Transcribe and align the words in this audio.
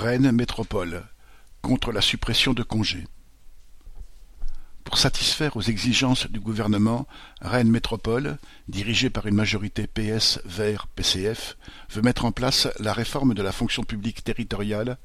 Rennes 0.00 0.32
Métropole, 0.32 1.04
contre 1.60 1.92
la 1.92 2.00
suppression 2.00 2.54
de 2.54 2.62
congés. 2.62 3.06
Pour 4.82 4.96
satisfaire 4.96 5.58
aux 5.58 5.60
exigences 5.60 6.26
du 6.26 6.40
gouvernement, 6.40 7.06
Rennes 7.42 7.68
Métropole, 7.68 8.38
dirigée 8.66 9.10
par 9.10 9.26
une 9.26 9.34
majorité 9.34 9.86
PS 9.86 10.40
Vert 10.46 10.86
PCF, 10.86 11.58
veut 11.90 12.00
mettre 12.00 12.24
en 12.24 12.32
place 12.32 12.66
la 12.78 12.94
réforme 12.94 13.34
de 13.34 13.42
la 13.42 13.52
fonction 13.52 13.82
publique 13.82 14.24
territoriale 14.24 14.96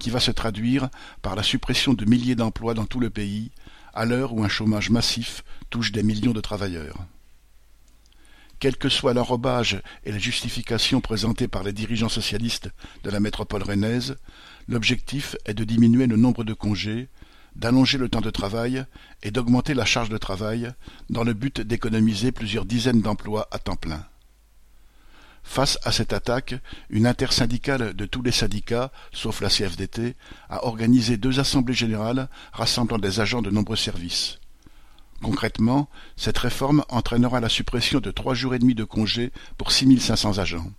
qui 0.00 0.10
va 0.10 0.18
se 0.18 0.32
traduire 0.32 0.88
par 1.22 1.36
la 1.36 1.44
suppression 1.44 1.92
de 1.92 2.04
milliers 2.04 2.34
d'emplois 2.34 2.74
dans 2.74 2.86
tout 2.86 2.98
le 2.98 3.08
pays, 3.08 3.52
à 3.94 4.04
l'heure 4.04 4.34
où 4.34 4.42
un 4.42 4.48
chômage 4.48 4.90
massif 4.90 5.44
touche 5.70 5.92
des 5.92 6.02
millions 6.02 6.32
de 6.32 6.40
travailleurs. 6.40 6.98
Quel 8.60 8.76
que 8.76 8.90
soit 8.90 9.14
l'enrobage 9.14 9.80
et 10.04 10.12
les 10.12 10.20
justifications 10.20 11.00
présentées 11.00 11.48
par 11.48 11.62
les 11.62 11.72
dirigeants 11.72 12.10
socialistes 12.10 12.68
de 13.02 13.10
la 13.10 13.18
métropole 13.18 13.62
rennaise, 13.62 14.18
l'objectif 14.68 15.34
est 15.46 15.54
de 15.54 15.64
diminuer 15.64 16.06
le 16.06 16.16
nombre 16.16 16.44
de 16.44 16.52
congés, 16.52 17.08
d'allonger 17.56 17.96
le 17.96 18.10
temps 18.10 18.20
de 18.20 18.28
travail 18.28 18.84
et 19.22 19.30
d'augmenter 19.30 19.72
la 19.72 19.86
charge 19.86 20.10
de 20.10 20.18
travail 20.18 20.72
dans 21.08 21.24
le 21.24 21.32
but 21.32 21.62
d'économiser 21.62 22.32
plusieurs 22.32 22.66
dizaines 22.66 23.00
d'emplois 23.00 23.48
à 23.50 23.58
temps 23.58 23.76
plein. 23.76 24.04
Face 25.42 25.78
à 25.82 25.90
cette 25.90 26.12
attaque, 26.12 26.54
une 26.90 27.06
intersyndicale 27.06 27.94
de 27.94 28.04
tous 28.04 28.20
les 28.20 28.30
syndicats, 28.30 28.92
sauf 29.10 29.40
la 29.40 29.48
CFDT, 29.48 30.16
a 30.50 30.66
organisé 30.66 31.16
deux 31.16 31.40
assemblées 31.40 31.72
générales 31.72 32.28
rassemblant 32.52 32.98
des 32.98 33.20
agents 33.20 33.40
de 33.40 33.50
nombreux 33.50 33.76
services. 33.76 34.38
Concrètement, 35.22 35.88
cette 36.16 36.38
réforme 36.38 36.84
entraînera 36.88 37.40
la 37.40 37.48
suppression 37.48 38.00
de 38.00 38.10
trois 38.10 38.34
jours 38.34 38.54
et 38.54 38.58
demi 38.58 38.74
de 38.74 38.84
congés 38.84 39.32
pour 39.58 39.70
six 39.70 39.86
mille 39.86 40.00
cinq 40.00 40.16
cents 40.16 40.38
agents. 40.38 40.70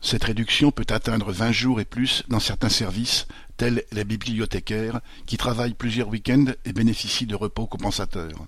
Cette 0.00 0.24
réduction 0.24 0.70
peut 0.70 0.86
atteindre 0.88 1.32
vingt 1.32 1.52
jours 1.52 1.80
et 1.80 1.84
plus 1.84 2.22
dans 2.28 2.40
certains 2.40 2.68
services, 2.68 3.26
tels 3.56 3.84
les 3.92 4.04
bibliothécaires, 4.04 5.00
qui 5.26 5.36
travaillent 5.36 5.74
plusieurs 5.74 6.08
week-ends 6.08 6.52
et 6.64 6.72
bénéficient 6.72 7.26
de 7.26 7.34
repos 7.34 7.66
compensateurs. 7.66 8.46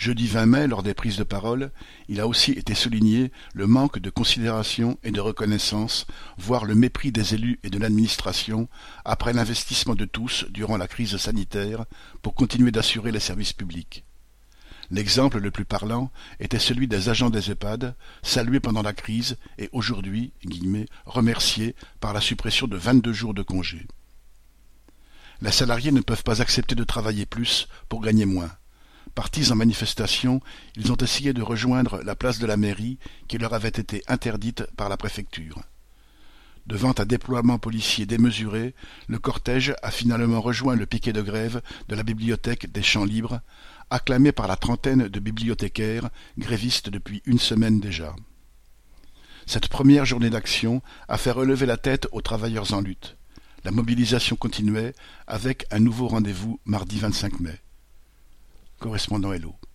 Jeudi 0.00 0.28
20 0.28 0.46
mai, 0.46 0.66
lors 0.66 0.82
des 0.82 0.94
prises 0.94 1.18
de 1.18 1.24
parole, 1.24 1.72
il 2.08 2.20
a 2.20 2.26
aussi 2.26 2.52
été 2.52 2.74
souligné 2.74 3.30
le 3.52 3.66
manque 3.66 3.98
de 3.98 4.08
considération 4.08 4.98
et 5.02 5.10
de 5.10 5.20
reconnaissance, 5.20 6.06
voire 6.38 6.64
le 6.64 6.74
mépris 6.74 7.12
des 7.12 7.34
élus 7.34 7.60
et 7.64 7.68
de 7.68 7.78
l'administration, 7.78 8.66
après 9.04 9.34
l'investissement 9.34 9.94
de 9.94 10.06
tous 10.06 10.46
durant 10.48 10.78
la 10.78 10.88
crise 10.88 11.18
sanitaire 11.18 11.84
pour 12.22 12.34
continuer 12.34 12.70
d'assurer 12.70 13.12
les 13.12 13.20
services 13.20 13.52
publics. 13.52 14.06
L'exemple 14.90 15.38
le 15.38 15.50
plus 15.50 15.66
parlant 15.66 16.10
était 16.38 16.58
celui 16.58 16.88
des 16.88 17.10
agents 17.10 17.28
des 17.28 17.50
EHPAD, 17.50 17.94
salués 18.22 18.60
pendant 18.60 18.80
la 18.80 18.94
crise 18.94 19.36
et 19.58 19.68
aujourd'hui 19.72 20.32
guillemets, 20.46 20.86
remerciés 21.04 21.76
par 22.00 22.14
la 22.14 22.22
suppression 22.22 22.66
de 22.66 22.78
vingt-deux 22.78 23.12
jours 23.12 23.34
de 23.34 23.42
congé. 23.42 23.86
Les 25.42 25.52
salariés 25.52 25.92
ne 25.92 26.00
peuvent 26.00 26.24
pas 26.24 26.40
accepter 26.40 26.74
de 26.74 26.84
travailler 26.84 27.26
plus 27.26 27.68
pour 27.90 28.00
gagner 28.00 28.24
moins. 28.24 28.50
Partis 29.14 29.50
en 29.50 29.56
manifestation, 29.56 30.40
ils 30.76 30.92
ont 30.92 30.96
essayé 30.96 31.32
de 31.32 31.42
rejoindre 31.42 32.02
la 32.02 32.14
place 32.14 32.38
de 32.38 32.46
la 32.46 32.56
mairie 32.56 32.98
qui 33.28 33.38
leur 33.38 33.54
avait 33.54 33.68
été 33.68 34.02
interdite 34.08 34.66
par 34.76 34.88
la 34.88 34.96
préfecture. 34.96 35.60
Devant 36.66 36.94
un 36.98 37.04
déploiement 37.04 37.58
policier 37.58 38.06
démesuré, 38.06 38.74
le 39.08 39.18
cortège 39.18 39.74
a 39.82 39.90
finalement 39.90 40.40
rejoint 40.40 40.76
le 40.76 40.86
piquet 40.86 41.12
de 41.12 41.22
grève 41.22 41.62
de 41.88 41.96
la 41.96 42.02
bibliothèque 42.02 42.70
des 42.70 42.82
Champs 42.82 43.04
Libres, 43.04 43.40
acclamé 43.90 44.30
par 44.30 44.46
la 44.46 44.56
trentaine 44.56 45.08
de 45.08 45.20
bibliothécaires 45.20 46.10
grévistes 46.38 46.88
depuis 46.88 47.22
une 47.24 47.40
semaine 47.40 47.80
déjà. 47.80 48.14
Cette 49.46 49.68
première 49.68 50.04
journée 50.04 50.30
d'action 50.30 50.80
a 51.08 51.18
fait 51.18 51.32
relever 51.32 51.66
la 51.66 51.76
tête 51.76 52.06
aux 52.12 52.20
travailleurs 52.20 52.72
en 52.72 52.80
lutte. 52.80 53.16
La 53.64 53.72
mobilisation 53.72 54.36
continuait 54.36 54.94
avec 55.26 55.66
un 55.72 55.80
nouveau 55.80 56.06
rendez-vous 56.06 56.60
mardi 56.64 57.00
25 57.00 57.40
mai. 57.40 57.60
Correspondant 58.80 59.34
Hello. 59.34 59.69